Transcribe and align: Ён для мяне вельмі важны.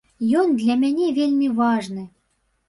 Ён 0.43 0.47
для 0.61 0.77
мяне 0.83 1.09
вельмі 1.19 1.51
важны. 1.61 2.09